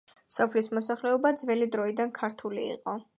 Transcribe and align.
სოფლის 0.35 0.69
მოსახლეობა 0.77 1.31
ძველი 1.41 1.67
დროიდან 1.77 2.15
ქართული 2.21 2.67
იყო. 2.77 2.97